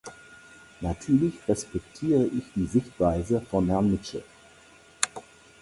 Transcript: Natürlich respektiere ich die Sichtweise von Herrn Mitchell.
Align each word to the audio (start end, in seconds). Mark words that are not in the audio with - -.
Natürlich 0.79 1.35
respektiere 1.47 2.25
ich 2.25 2.41
die 2.55 2.65
Sichtweise 2.65 3.39
von 3.39 3.67
Herrn 3.67 3.91
Mitchell. 3.91 4.23